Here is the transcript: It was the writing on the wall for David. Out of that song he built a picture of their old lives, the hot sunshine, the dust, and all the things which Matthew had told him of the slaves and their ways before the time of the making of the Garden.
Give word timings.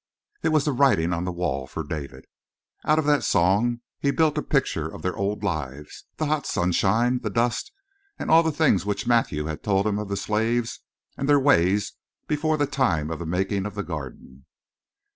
It 0.41 0.49
was 0.49 0.65
the 0.65 0.71
writing 0.71 1.13
on 1.13 1.25
the 1.25 1.31
wall 1.31 1.67
for 1.67 1.83
David. 1.83 2.25
Out 2.85 2.97
of 2.97 3.05
that 3.05 3.23
song 3.23 3.81
he 3.99 4.09
built 4.09 4.35
a 4.35 4.41
picture 4.41 4.87
of 4.87 5.03
their 5.03 5.15
old 5.15 5.43
lives, 5.43 6.05
the 6.17 6.25
hot 6.25 6.47
sunshine, 6.47 7.19
the 7.19 7.29
dust, 7.29 7.71
and 8.17 8.31
all 8.31 8.41
the 8.41 8.51
things 8.51 8.83
which 8.83 9.05
Matthew 9.05 9.45
had 9.45 9.61
told 9.61 9.85
him 9.85 9.99
of 9.99 10.09
the 10.09 10.17
slaves 10.17 10.79
and 11.17 11.29
their 11.29 11.39
ways 11.39 11.93
before 12.27 12.57
the 12.57 12.65
time 12.65 13.11
of 13.11 13.19
the 13.19 13.27
making 13.27 13.67
of 13.67 13.75
the 13.75 13.83
Garden. 13.83 14.47